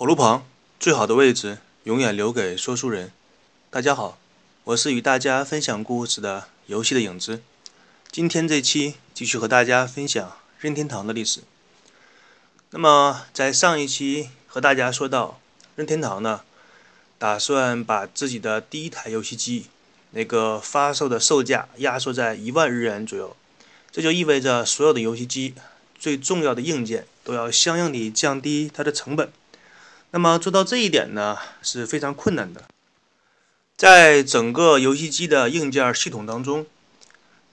[0.00, 0.46] 火炉旁
[0.78, 3.12] 最好的位置，永远留给说书人。
[3.68, 4.16] 大家好，
[4.64, 7.42] 我是与大家分享故事的游戏的影子。
[8.10, 11.42] 今天这期继续和大家分享任天堂的历史。
[12.70, 15.38] 那么在上一期和大家说到，
[15.76, 16.40] 任天堂呢，
[17.18, 19.66] 打算把自己的第一台游戏机
[20.12, 23.36] 那个发售的售价压缩在一万日元左右，
[23.92, 25.54] 这就意味着所有的游戏机
[25.98, 29.30] 最重要的硬件都要相应地降低它的成本。
[30.12, 32.64] 那么做到这一点呢是非常困难的。
[33.76, 36.66] 在整个游戏机的硬件系统当中，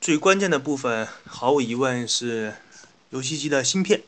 [0.01, 2.55] 最关键的部分毫无疑问是
[3.11, 4.01] 游戏机的芯片。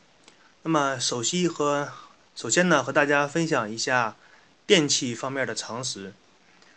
[0.62, 1.90] 那么首先和
[2.34, 4.16] 首先呢和大家分享一下
[4.66, 6.12] 电器方面的常识，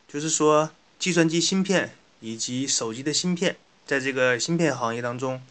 [0.08, 0.70] 就是说
[1.00, 5.42] 计算机芯片以及手机的芯片，在这个芯片行业当中，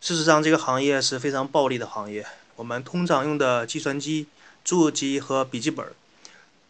[0.00, 2.26] 事实上这个行业是非常暴利的行业。
[2.56, 4.26] 我们通常用的计算机。
[4.64, 5.86] 主机和笔记本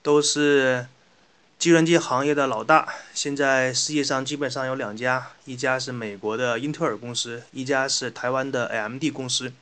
[0.02, 0.86] 都是
[1.58, 2.88] 计算机行业的老大。
[3.12, 9.52] 现在世界上基本上有两家，一家是美国的英特尔公司，一家是台湾的 AMD 公司。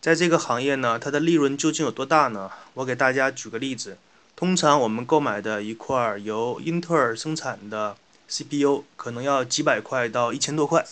[0.00, 2.50] 在这个行业呢，它的利润究竟有多大呢？
[2.74, 3.96] 我给大家举个例子：
[4.36, 7.96] 通常我们购买的一块由英特尔生产的
[8.28, 10.84] CPU，可能要几百块到一千多块，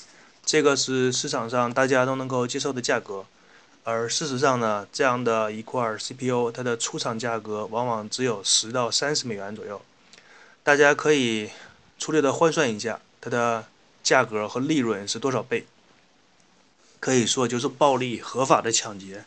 [0.44, 3.24] 这个是市场上大家都能够接受的价格。
[3.82, 9.80] 而事实上呢，这样的一块 CPU，它的出厂价格往往只有十到三十美元左右。
[10.62, 11.50] 大家可以
[11.98, 13.64] 粗略的换算一下，它的
[14.02, 15.66] 价格和利润是多少倍？
[17.00, 19.24] 可以说就是暴利合法的抢劫。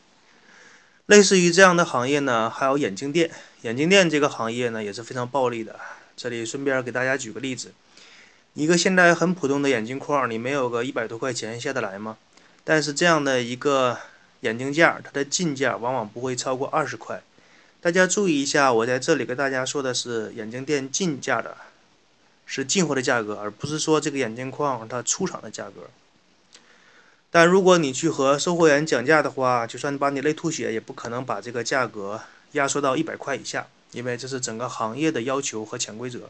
[1.07, 3.31] 类似于这样的行业呢，还有眼镜店。
[3.63, 5.79] 眼镜店这个行业呢，也是非常暴利的。
[6.15, 7.73] 这里顺便给大家举个例子：
[8.53, 12.17] 一个现在很普通的眼镜框，你没有个一百多块钱下得来吗？
[12.63, 13.97] 但是这样的一个。
[14.44, 17.23] 眼镜架，它的进价往往不会超过二十块。
[17.80, 21.55] 大家注意一下，我在这里跟大家说的是眼镜店进价的，
[22.45, 25.90] 是进货的价格，而不是说这个眼镜框它出厂的价格。
[27.31, 36.29] 但如果你去和售货员讲价的话，就算把你累吐血，也不可能把这个价格压缩到一百块以下，因为这是整个行业的要求和潜规则。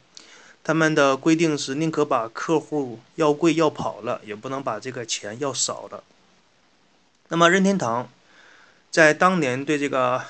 [0.64, 6.04] 他们的规定是宁可把客户要贵要跑了，也不能把这个钱要少了。
[7.30, 8.10] 那么任天堂
[8.92, 10.24] 在当年对这个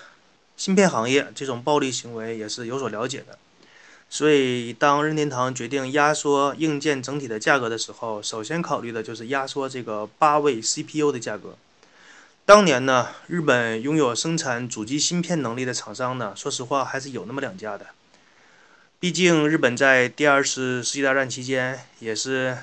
[0.55, 3.37] 芯片行业这种暴力行为也是有所了解的，
[4.09, 11.57] 所以当任天堂决定压缩硬件整体的价格的时候，首先考虑的就是压缩这个八位 CPU 的价格。
[12.45, 17.87] 当年呢，日本拥有生产主机芯片能力的厂商呢，说实话还是有那么两家的。
[18.99, 22.57] 毕竟日本在第二次世界大战期间也是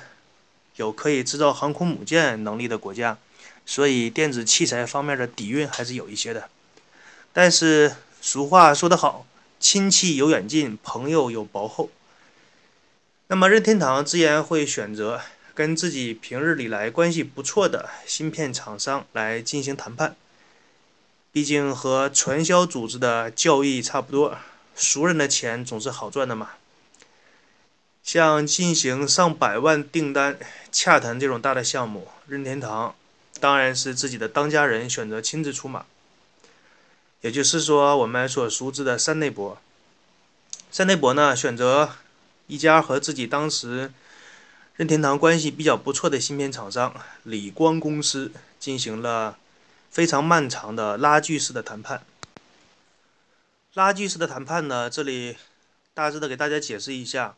[0.77, 3.17] 有可以制造航空母舰能力的国家。
[3.71, 6.49] 所以电子器材方面的底蕴还是有一些的，
[7.31, 9.25] 但是俗话说得好，
[9.61, 11.89] 亲戚有远近，朋友有薄厚。
[13.27, 15.21] 那么任天堂自然会选择
[15.53, 20.17] 跟自己平日里来关系不错的芯片厂商来进行谈判，
[21.31, 24.37] 毕竟和传销组织的交易差不多，
[24.75, 26.49] 熟人的钱总是好赚的嘛。
[28.03, 30.37] 像进行上百万订单
[30.73, 32.93] 洽谈这种大的项目，任天堂。
[33.41, 35.83] 当然是自己的当家人选择亲自出马，
[37.21, 39.57] 也就是说，我们所熟知的山内博。
[40.71, 41.93] 山内博呢，选择
[42.45, 43.91] 一家和自己当时
[44.75, 46.93] 任天堂关系比较不错的芯片厂商
[47.23, 49.39] 理光公司，进行了
[49.89, 52.03] 非常漫长的拉锯式的谈判。
[53.73, 55.35] 拉锯式的谈判呢，这里
[55.95, 57.35] 大致的给大家解释一下，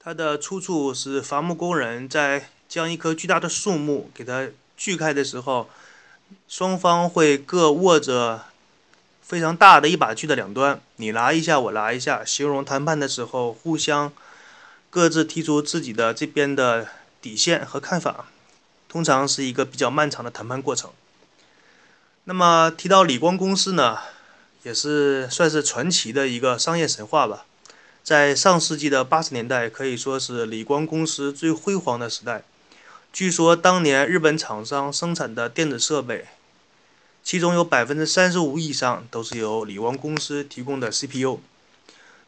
[0.00, 4.48] 它的出处是伐木工人在将一棵巨大的树木给它。
[4.76, 5.68] 锯开的时候，
[6.48, 8.44] 双方会各握着
[9.22, 14.12] 非常大的一把锯的两端，你拿一下，我拿一下，形容谈判的时候互相
[14.90, 16.88] 各自提出自己的这边的
[17.20, 18.26] 底线和看法，
[18.88, 20.90] 通常是一个比较漫长的谈判过程。
[22.24, 23.98] 那么提到理光公司呢，
[24.62, 27.46] 也是算是传奇的一个商业神话吧，
[28.02, 32.42] 在上世纪的八十年代，可以说是理光公司最辉煌的时代。
[33.16, 36.26] 据说当年日本厂商生产的电子设备，
[37.24, 41.40] 其中有百分之三十五以上都是由理光公司提供的 CPU。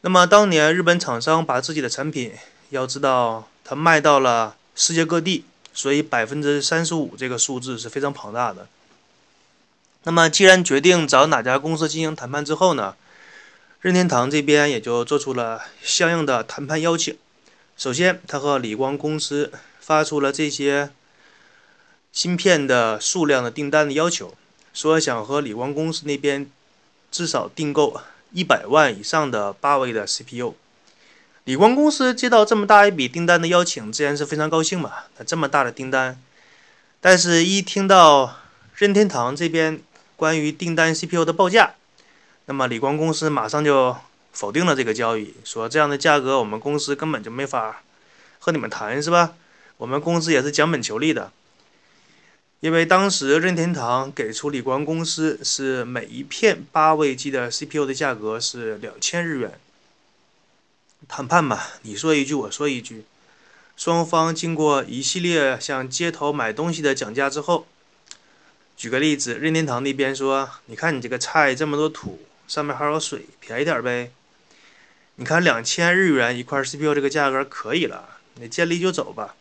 [0.01, 2.33] 那么当年日本厂商把自己的产品，
[2.71, 5.45] 要知道它卖到了世界各地，
[5.75, 8.67] 所以百分之三十五这个数字是非常庞大的。
[10.05, 12.97] 那么既然决定找哪家公司进行谈判之后呢，
[13.83, 17.15] 任天堂这边也就做出了相应的谈判邀请。
[17.77, 19.53] 首先，他和理光公司。
[19.89, 20.91] 发出了这些
[22.13, 24.35] 芯片的数量的订单的要求，
[24.75, 26.47] 说想和理光公司那边
[27.11, 27.99] 至少订购
[28.31, 30.55] 一百万以上的八位的 CPU。
[31.45, 34.93] 理光公司接到这么大一笔订单的邀请，自然是非常高兴嘛。
[35.17, 36.21] 那这么大的订单，
[37.01, 38.37] 但是一听到
[38.75, 39.81] 任天堂这边
[40.17, 41.77] 关于订单 CPU 的报价，
[42.45, 43.97] 那么理光公司马上就
[44.35, 47.83] 否定了这个交易，说这样的价格我们公司根本就没法
[48.39, 49.33] 和你们谈，是吧？
[49.79, 51.33] 我们公司也是讲本求利的。
[52.61, 59.59] 因为当时任天堂给出理光公司是每一片八位机的 CPU 的价格是两千日元。
[61.07, 63.05] 谈判嘛，你说一句我说一句，
[63.77, 67.69] 双方经过一系列像街头买东西的讲价之后，
[68.77, 74.11] 举个例子，任天堂那边说：“你看你这个菜这么多土，上面还有水，便宜点呗。”
[75.15, 79.37] 你看两千日元一块 CPU 这个价格可以了，你见利就走吧。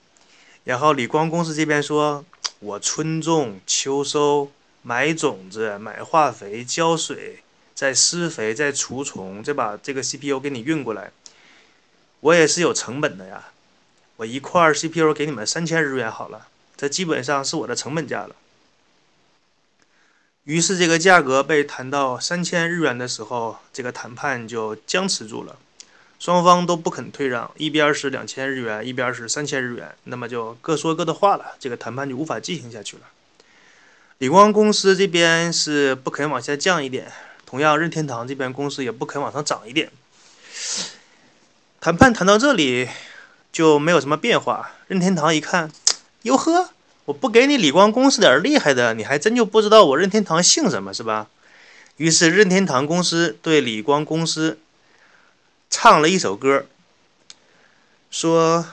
[0.68, 2.24] 然后理光公司这边说。
[2.60, 7.44] 我春种秋收，买种子、买化肥、浇水，
[7.76, 11.12] 再施肥、再除虫，再把这个 CPU 给你运过来，
[12.22, 13.50] 我也是有成本的呀。
[14.16, 18.36] 我一块 CPU 给你们三千日元好了，这基本上是我的成本价了。
[20.46, 25.58] 于是这个价格被谈到三千日元的时候，这个谈判就僵持住了。
[26.20, 33.04] 双方都不肯退让，一边是两千日元，一边是三千日元，那么就各说各的话了，这个谈判就无法进行下去了。
[34.18, 37.12] 理光公司这边是不肯往下降一点，
[37.46, 39.92] 同样任天堂这边公司也不肯往上涨一点。
[41.80, 42.90] 谈判谈到这里
[43.52, 44.72] 就没有什么变化。
[44.88, 45.72] 任天堂一看，
[46.24, 46.72] 哟呵，
[47.06, 51.28] 我不给你理光公司点厉害的，你还真就不知道我任天堂姓什么是吧？
[51.98, 54.58] 于是任天堂公司对理光公司。
[55.70, 56.66] 唱了一首歌，
[58.10, 58.66] 说：“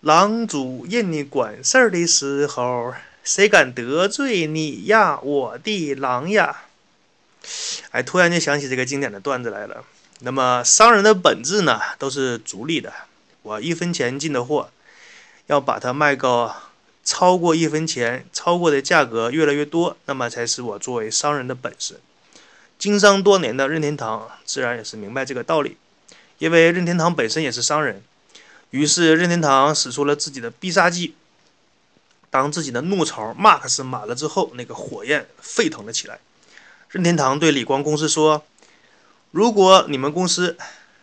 [0.00, 6.62] 狼主任你管事儿的时候，谁敢得罪你呀，我的狼呀！”
[7.90, 9.84] 哎，突然就想起这个经典的段子来了。
[10.20, 12.92] 那么，商人的本质呢，都是逐利的。
[13.42, 14.70] 我一分钱进的货，
[15.48, 16.54] 要把它卖个
[17.04, 22.00] 超过一分钱，超过的价格越来越多，那么才是我作为商人的本事。
[22.78, 25.76] 经商多年的任天堂自然也是明白这个道理。
[26.42, 28.02] 因为任天堂本身也是商人，
[28.70, 31.14] 于是任天堂使出了自己的必杀技。
[32.30, 36.18] 当自己的怒潮 Max 满了之后，那个火焰沸腾了起来。
[36.88, 38.44] 任天堂对理光公司说
[39.30, 40.58] ：“如果你们公司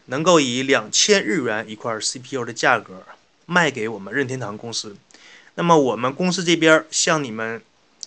[0.07, 3.05] 能够以两千日元一块 CPU 的价格
[3.45, 4.97] 卖给我们任天堂公司，
[5.55, 7.61] 那么我们公司这边向你们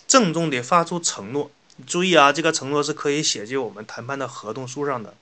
[0.07, 1.49] 郑重地发出承诺。
[1.87, 5.15] 注意啊，这个承诺是可以写进我们谈判的合同书上的。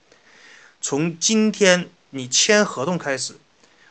[0.81, 3.35] 从今天。”你签合同开始，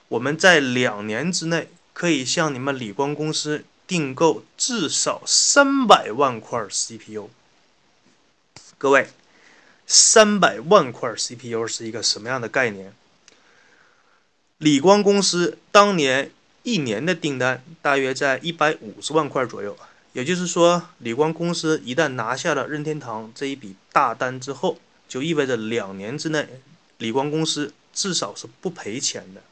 [0.08, 7.30] 我们在两年之内可以向你们理光公司订购至少三百万块 CPU。
[8.76, 9.08] 各位，
[9.86, 12.92] 三百万块 CPU 是一个什么样的概念？
[14.58, 16.30] 理光公司当年
[16.62, 19.74] 一年的订单大约在一百五十万块左右，
[20.12, 24.78] 也就是说，理光公司一旦拿下了任天堂这一笔大单之后，
[25.08, 26.60] 就意味着两年之内，
[26.98, 27.72] 理光公司。
[27.92, 29.42] 至少是不赔钱的，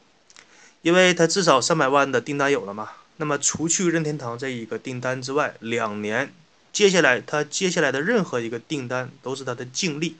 [0.81, 2.91] 因为他至少三百万的订单有了嘛。
[3.17, 6.33] 那么除去任天堂这一个订单之外，两年
[6.71, 10.15] 接下来他接下来的任何一个订单都是他的净利，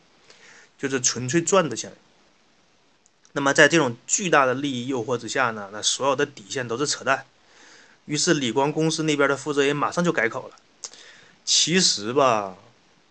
[0.77, 1.94] 就是纯粹赚的钱。
[3.32, 7.25] 那么在这种巨大的利益诱惑之下呢，那所有的底线都是扯淡。
[8.05, 10.55] 于是理光公司那边的负责人马上就改口了。
[11.46, 12.58] 其实吧，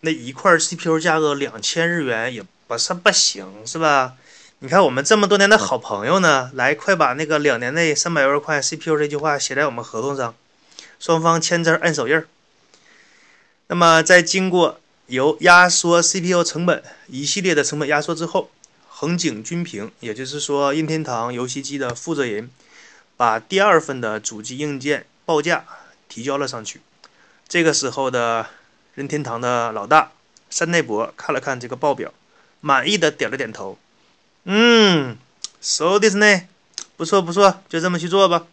[0.01, 4.17] 那一块 CPU 价格两千日元也不是不行，是吧？
[4.61, 10.35] 你看，我们这么多年的好朋友呢，来，快把那个两年内三百万块 CPU 这句话写在我们合同上，
[10.99, 12.27] 双方签字按手印儿。
[13.69, 18.51] 那么，在经过由压缩 CPU 成本一系列的成本压缩之后，
[18.89, 22.51] 横井军平，也就是说任天堂游戏机的负责人，
[23.17, 25.65] 把第二份的主机硬件报价
[26.09, 26.81] 提交了上去。
[27.47, 28.47] 这个时候的
[28.97, 30.11] 任天堂的老大
[30.51, 32.13] 山内博看了看这个报表，
[32.61, 33.79] 满意的点了点头。
[34.45, 35.17] 嗯
[35.61, 36.43] ，so this 呢，
[36.97, 38.47] 不错不错，就这么去做吧。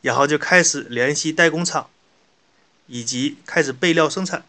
[0.00, 1.90] 然后就开始联系代工厂，
[2.86, 4.44] 以及开始备料生产。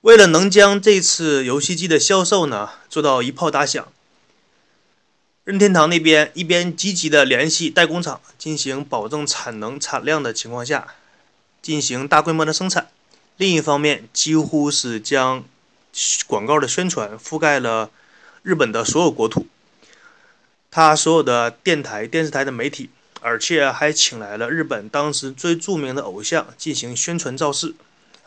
[0.00, 3.90] 为了能将这次游戏机的销售呢做到一炮打响，
[5.44, 10.88] 任天堂那边一边积极的联系代工厂，进行保证产能产量的情况下，
[11.62, 12.90] 进行大规模的生产。
[13.36, 15.44] 另一方面，几乎是将
[16.26, 17.90] 广告的宣传覆盖了。
[18.44, 19.46] 日本的所有国土，
[20.70, 22.90] 他所有的电台、电视台的媒体，
[23.22, 27.74] 而且还请来了日本当时最著名的偶像进行宣传造势，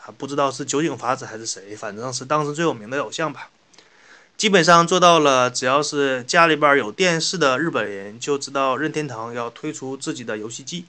[0.04, 3.50] 啊，不知道是酒井法子还是谁，反正是当时最有名的偶像吧。
[4.36, 10.86] 基本上做到了，只要是家里边有电视的日本人就知道任天堂要推出自己的游戏机。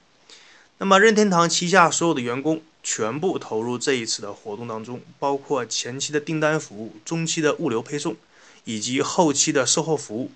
[0.79, 8.15] 那么任天堂旗下所有的员工全部投入这一次的活动当中，包括前期的订单服务、中期的物流配送
[8.63, 10.31] 以及后期的售后服务，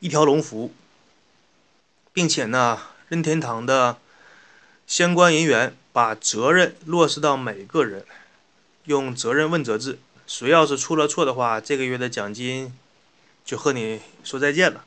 [0.00, 0.72] 一条龙服务，
[2.12, 3.98] 并且呢，任天堂的
[4.86, 8.04] 相关人员把责任落实到每个人，
[8.84, 12.72] 用责任问责制，谁要是出了错的话，这个月的奖金
[13.44, 14.84] 就和你说再见了。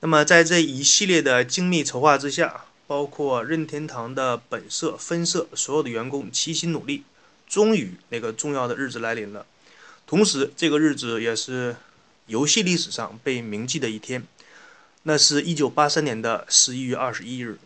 [0.00, 2.64] 那么在这一系列的精密筹划之下。
[2.88, 7.02] 包括任天堂的本社、分社所有的员工齐心努力，
[7.48, 9.44] 终于那个重要的日子来临了。
[10.06, 11.76] 同时，这个日子也是
[12.26, 14.24] 游戏历史上被铭记的一天。
[15.02, 17.58] 那是一九八三年的十一月二十一日，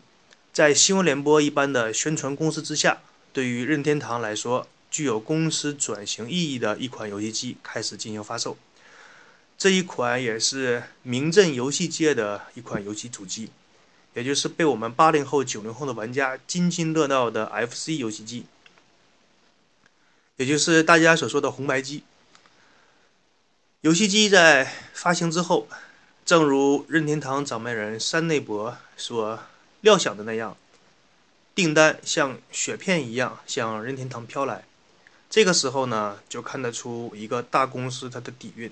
[0.51, 8.57] 在新闻联播一般的宣传攻势之下，对于任天堂来说，具有公司转型意义的一款游戏机开始进行发售。
[9.57, 13.49] 这一款也是名震游戏界的一款游戏主机。
[14.13, 18.45] 也就是被我们八零后、九零后的玩家津津乐道的 FC 游戏机，
[20.35, 22.03] 也就是大家所说的红白机。
[23.81, 25.67] 游戏机在发行之后，
[26.23, 29.39] 正如任天堂掌门人山内博所
[29.81, 30.55] 料想的那样，
[31.55, 34.65] 订单像雪片一样向任天堂飘来。
[35.31, 38.71] 这个时候呢，就看得出一个大公司它的底蕴。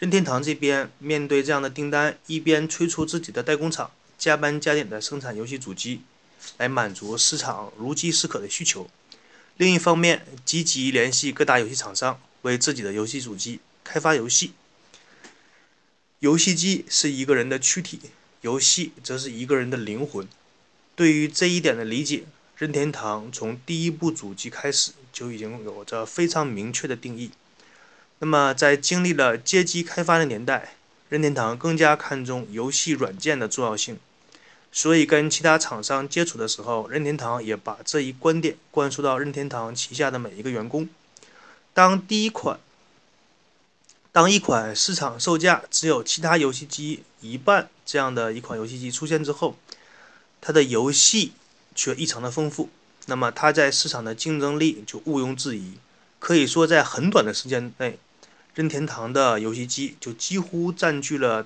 [0.00, 3.92] 任天堂这边面对这样的订单，一边催促自己的代工厂。
[4.18, 6.02] 加班加点的生产游戏主机，
[6.58, 8.88] 来满足市场如饥似渴的需求。
[9.56, 14.54] 另一方面，积极联系各大游戏厂商，为自己的游戏主机开发游戏。
[16.18, 18.00] 游戏机是一个人的躯体，
[18.40, 20.26] 游戏则是一个人的灵魂。
[20.96, 22.24] 对于这一点的理解，
[22.56, 27.30] 任天堂从第一部主机开始就已经有着非常明确的定义。
[28.20, 30.76] 那么，在经历了街机开发的年代，
[31.10, 33.98] 任天堂更加看重游戏软件的重要性，
[34.72, 40.88] 所以跟其他厂商接触的时候，任天堂也把这一观点灌输到任天堂旗下的每一个员工。
[41.74, 42.60] 当第一款，
[44.14, 49.56] 当一款市场售价只有其他游戏机一半这样的一款游戏机出现之后，
[50.40, 51.32] 它的游戏
[51.74, 52.68] 却异常的丰富，
[53.06, 55.72] 那么它在市场的竞争力就毋庸置疑，
[56.20, 57.98] 可以说在很短的时间内。
[58.54, 61.44] 任天堂的游戏机就几乎占据了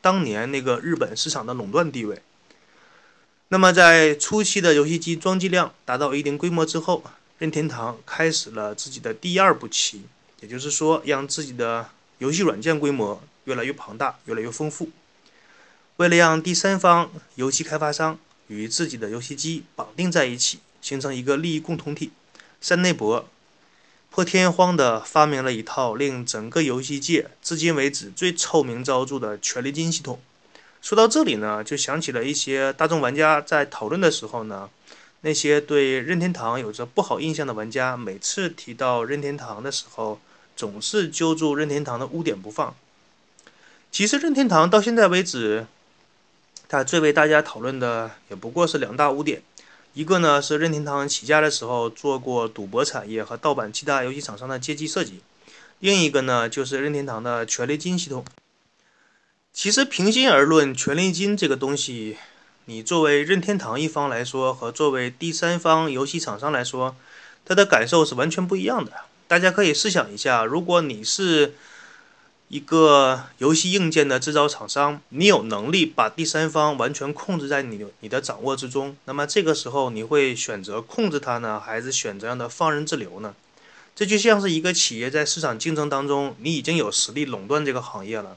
[0.00, 2.22] 当年那个日本市场的垄断地位。
[3.48, 7.02] 那么，在初期的游戏机装机量达到一定规模之后，
[7.38, 10.02] 任天堂开始了自己的第二步棋，
[10.40, 14.90] 也就是说，让自己的游戏软件规模越来越庞大、越来越丰富。
[15.96, 18.18] 为了让第三方游戏开发商
[18.48, 22.10] 与自己的游戏机绑定在一起，形成一个利益共同体，
[22.60, 23.28] 山内博。
[24.08, 30.18] 破天荒地发明了一套令整个游戏界至今为止最臭名昭著的权力金系统。
[30.80, 34.70] 说到这里呢，就想起了一些大众玩家在讨论的时候呢，
[35.20, 40.18] 那些对任天堂有着不好印象的玩家，每次提到任天堂的时候，
[40.56, 42.74] 总是揪住任天堂的污点不放。
[43.92, 45.66] 其实任天堂到现在为止，
[46.68, 49.42] 它最为大家讨论的也不过是两大污点。
[49.94, 55.20] 一个呢是任天堂起家的时候做过赌博产业和盗版其他游戏厂商的街机设计，
[55.78, 58.24] 另一个呢就是任天堂的权力金系统。
[59.54, 62.18] 其实平心而论，权力金这个东西，
[62.66, 66.94] 你作为任天堂一方来说和作为第三方游戏厂商来说，
[67.46, 68.92] 它的感受是完全不一样的。
[69.28, 71.54] 大家可以试想一下，如果你是。
[72.48, 83.34] 一个游戏硬件的制造厂商，你有能力把第三方完全控制在你你的掌握之中，那么这个时候你会选择控制它呢，还是选择让它放任自流呢？
[83.96, 88.36] 这就像是一个企业在市场竞争当中，你已经有实力垄断这个行业了，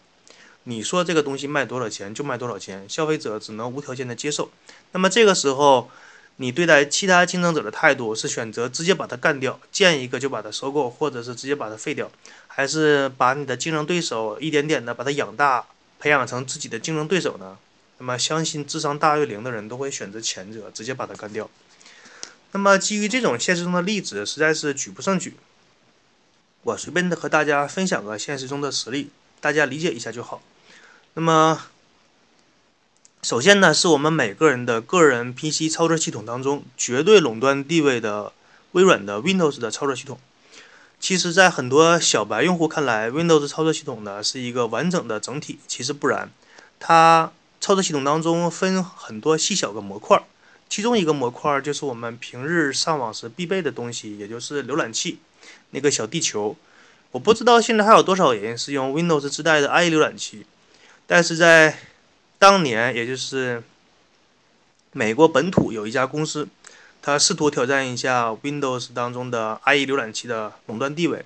[0.64, 4.50] 你说这个东西卖多少钱就卖多少钱，消费者只能无条件的接受。
[4.94, 5.92] 那么这个时候，
[6.42, 12.10] 你对待其他竞争者的态度是选择直接把它干掉，见一个就把它收购，或者是直接把它废掉。
[12.48, 15.66] 还是把你的竞争对手一点点的把它养大，
[16.00, 17.58] 培养成自己的竞争对手呢？
[17.98, 21.50] 那么，相信智商大于零的人都会选择前者，直接把它干掉。
[22.54, 25.36] 那么，基于这种现实中的例子，实在是举不胜举。
[26.64, 29.10] 我随便的和大家分享个现实中的实例，
[29.42, 30.42] 大家理解一下就好。
[31.16, 31.62] 那么，
[33.22, 38.32] 首先呢，是我们每个人的个人 PC 操作系统当中绝对垄断地位的
[38.72, 40.18] 微软的 Windows 的操作系统。
[41.02, 45.60] 其实，在很多小白用户看来，Windows 操作系统呢是一个完整的整体。
[45.68, 46.32] 其实不然，
[46.80, 50.24] 它操作系统当中分很多细小的模块，
[50.70, 55.20] 其中一个模块就是我们平日上网时必备的东西，也就是浏览器
[55.72, 56.56] 那个小地球。
[57.12, 60.46] 我不知道现在还有多少人是用 Windows 自带的 IE 浏览器，
[61.06, 61.78] 但是在
[62.40, 63.62] 当年，也就是
[64.94, 66.48] 美国本土有一家公司，
[67.02, 71.26] 它试图挑战一下 Windows 当中的 IE 浏览器的垄断地位。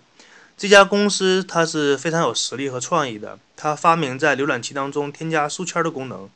[0.57, 6.27] 这家公司它是非常有实力和创意的，它发明在浏览器当中添加书签的功能，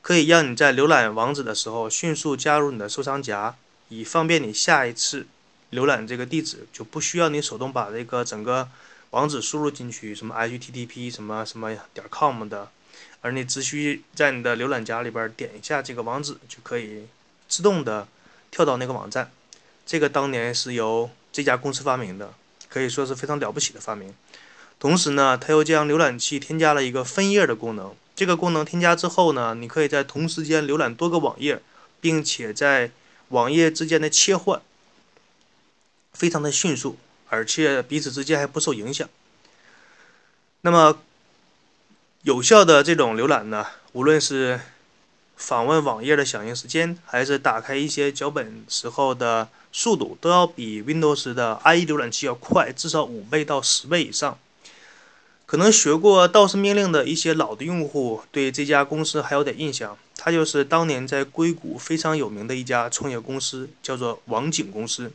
[0.00, 3.54] 可以让你在浏览网址的时候迅速加入你的收藏夹，
[3.90, 5.26] 以方便你下一次
[5.70, 8.70] 浏览这个地址，就不需要你手动把这个整个
[9.10, 12.70] 网址输入进去，什么 HTTP 什么什么点 com 的，
[13.24, 17.06] 而你只需在你的浏览夹里边点一下这个网址，就可以
[17.48, 18.06] 自动的
[18.50, 19.32] 跳到那个网站。
[19.86, 22.34] 这个当年是由这家公司发明的。
[22.68, 24.12] 可以说是非常了不起的发明。
[24.80, 27.94] 同时呢，它又将浏览器添加了一个分页的功能。
[28.16, 31.62] 这个功能添加之后呢，你可以在同时间浏览多个网页，
[32.00, 32.90] 并且在
[33.28, 34.60] 网页之间的切换
[36.12, 39.08] 非常的迅速，而且彼此之间还不受影响。
[40.62, 40.98] 那么，
[42.24, 44.58] 有效的这种浏览呢，无论是
[45.36, 49.48] 访问网页的响应时间，还是打开一些脚本时候的。
[49.76, 54.38] 速度都要比 Windows 的 IE 浏览器要快，至少五倍到十倍以上。
[55.46, 65.10] 可能学过道士命令的一些老的用户对这家公司还有点印象，它就是当年在硅谷非常有名的一家创业公司，叫做网景公司。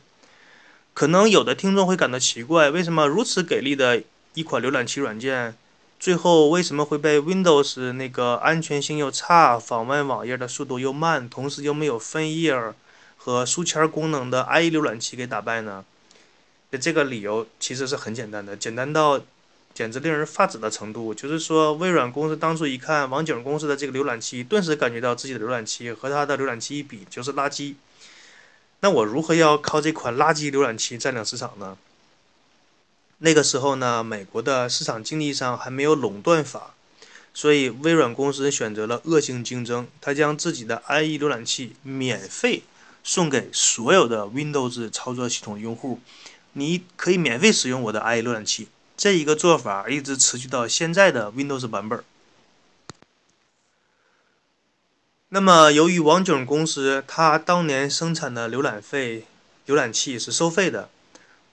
[0.94, 5.56] 可能有的听众会感到奇怪，为什么如此给力的一款浏览器软件，
[6.00, 12.56] 最后为什么会被 Windows 那个安全性又差、访问网页的速度又慢，同时又没有分页？
[13.22, 15.84] 和书签功能的 IE 浏览器给打败呢？
[16.80, 19.20] 这个理由其实是很简单的，简单到
[19.74, 21.14] 简直令人发指的程度。
[21.14, 27.76] 就是说，微软公司当初一看网景公司的这个浏览器，顿时感觉到自己的浏览器和它的浏览器一比就是垃圾。
[28.80, 31.78] 那我如何要靠这款垃圾浏览器占领市场呢？
[33.20, 36.74] 那个时候呢，美国的市场经济上还没有垄断法，
[37.34, 42.64] 所以微软公司选择了恶性竞争，它将自己的 IE 浏览器免费。
[43.02, 46.02] 送给所有的 Windows 操作系统用户，
[46.54, 48.68] 你可以免费使用我的 IE 浏览器。
[48.98, 52.04] 这一个做法一直持续到现在的 Windows 版本。
[55.30, 59.26] 那么，由于网景公司它当年生产的浏览费
[59.66, 60.90] 浏览器是收费的，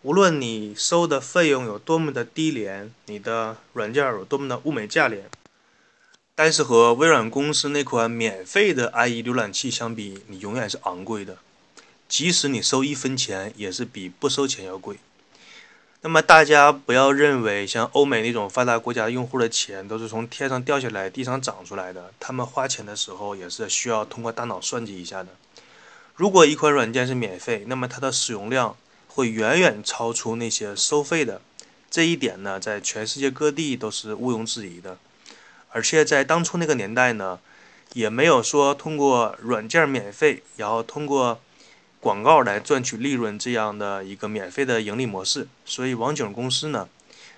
[0.06, 5.28] 无论你收的费用有多么的低廉，你的软件有多么的物美价廉。
[6.32, 11.38] 但是和微软公司那款免费的 IE 浏览器相比，你永远是昂贵的。
[12.08, 15.00] 即使你收一分钱，也是比不收钱要贵。
[16.02, 25.30] 那么大家不要认为像欧美那种发达国家用户的钱都是从天上掉下来、地上长出来的，他们花钱的时候也是需要通过大脑算计一下的。
[26.14, 28.76] 如果一款软件是免费，那么它的使用量
[29.16, 31.40] 会远远超出那些收费的。
[31.90, 34.98] 这一点呢，在全世界各地都是毋庸置疑的。
[35.70, 37.38] 而且在当初那个年代呢，
[37.94, 41.40] 也没有说通过软件免费，然后通过
[41.98, 45.48] 广告来赚取利润这样的一个免费的盈利模式。
[45.64, 46.86] 所以网景公司呢，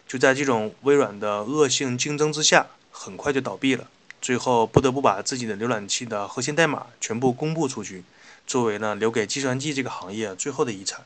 [0.08, 3.88] 就在这种微软的恶性竞争之下，很快就倒闭了。
[4.20, 8.02] 最后不得不把自己的浏览器的核心代码全部公布出去，
[8.48, 11.04] 作为呢留给计算机这个行业最后的遗产。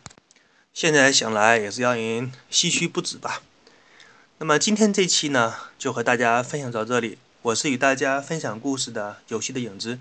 [0.75, 3.43] 现在想来也是让人唏嘘不止吧。
[4.39, 7.19] 那么今天这期呢，就和大家分享到这里。
[7.43, 9.99] 我是与大家分享故事的游戏的影子。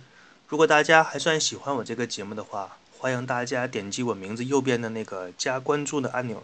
[0.48, 6.44] 如果大家还算喜欢我这个节目的话，欢迎大家点击我名字右边的那个加关注的按钮。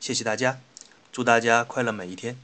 [0.00, 0.58] 谢谢大家，
[1.12, 2.38] 祝大家快乐每一天。